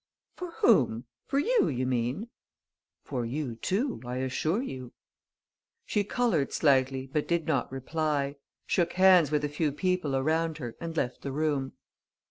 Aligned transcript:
"For 0.35 0.49
whom? 0.53 1.05
For 1.27 1.37
you, 1.37 1.67
you 1.67 1.85
mean?" 1.85 2.29
"For 3.03 3.23
you, 3.23 3.53
too, 3.57 4.01
I 4.03 4.15
assure 4.15 4.63
you." 4.63 4.93
She 5.85 6.03
coloured 6.03 6.51
slightly, 6.51 7.05
but 7.05 7.27
did 7.27 7.45
not 7.45 7.71
reply, 7.71 8.37
shook 8.65 8.93
hands 8.93 9.29
with 9.29 9.43
a 9.45 9.47
few 9.47 9.71
people 9.71 10.15
around 10.15 10.57
her 10.57 10.75
and 10.81 10.97
left 10.97 11.21
the 11.21 11.31
room. 11.31 11.73